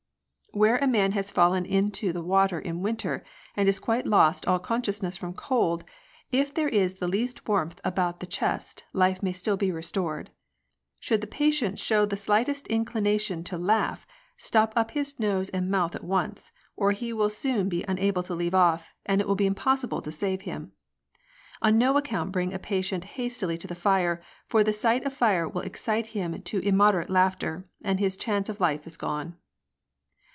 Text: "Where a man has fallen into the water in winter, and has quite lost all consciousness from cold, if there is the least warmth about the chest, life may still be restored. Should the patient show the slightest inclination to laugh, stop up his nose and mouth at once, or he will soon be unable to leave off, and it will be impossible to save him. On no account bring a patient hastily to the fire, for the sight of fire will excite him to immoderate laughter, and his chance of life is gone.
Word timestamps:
"Where 0.61 0.75
a 0.79 0.85
man 0.87 1.13
has 1.13 1.31
fallen 1.31 1.65
into 1.65 2.11
the 2.11 2.21
water 2.21 2.59
in 2.59 2.81
winter, 2.81 3.23
and 3.55 3.69
has 3.69 3.79
quite 3.79 4.05
lost 4.05 4.45
all 4.45 4.59
consciousness 4.59 5.15
from 5.15 5.33
cold, 5.33 5.85
if 6.29 6.53
there 6.53 6.67
is 6.67 6.95
the 6.95 7.07
least 7.07 7.47
warmth 7.47 7.79
about 7.85 8.19
the 8.19 8.25
chest, 8.25 8.83
life 8.91 9.23
may 9.23 9.31
still 9.31 9.55
be 9.55 9.71
restored. 9.71 10.29
Should 10.99 11.21
the 11.21 11.25
patient 11.25 11.79
show 11.79 12.05
the 12.05 12.17
slightest 12.17 12.67
inclination 12.67 13.45
to 13.45 13.57
laugh, 13.57 14.05
stop 14.35 14.73
up 14.75 14.91
his 14.91 15.17
nose 15.21 15.47
and 15.51 15.71
mouth 15.71 15.95
at 15.95 16.03
once, 16.03 16.51
or 16.75 16.91
he 16.91 17.13
will 17.13 17.29
soon 17.29 17.69
be 17.69 17.85
unable 17.87 18.21
to 18.23 18.35
leave 18.35 18.53
off, 18.53 18.93
and 19.05 19.21
it 19.21 19.29
will 19.29 19.35
be 19.35 19.45
impossible 19.47 20.01
to 20.01 20.11
save 20.11 20.41
him. 20.41 20.73
On 21.61 21.77
no 21.77 21.95
account 21.95 22.33
bring 22.33 22.51
a 22.53 22.59
patient 22.59 23.05
hastily 23.15 23.57
to 23.57 23.67
the 23.67 23.73
fire, 23.73 24.21
for 24.47 24.65
the 24.65 24.73
sight 24.73 25.05
of 25.05 25.13
fire 25.13 25.47
will 25.47 25.61
excite 25.61 26.07
him 26.07 26.41
to 26.41 26.59
immoderate 26.59 27.09
laughter, 27.09 27.69
and 27.85 28.01
his 28.01 28.17
chance 28.17 28.49
of 28.49 28.59
life 28.59 28.85
is 28.85 28.97
gone. 28.97 29.37